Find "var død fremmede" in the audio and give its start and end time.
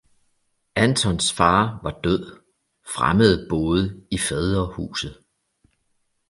1.83-3.47